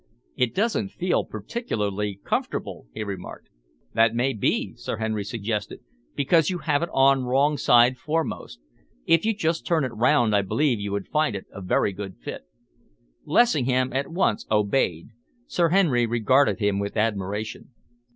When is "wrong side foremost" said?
7.25-8.59